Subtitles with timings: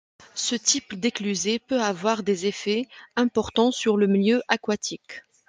[0.33, 5.21] Ce type d’éclusée peut avoir des effets importants sur le milieu aquatique.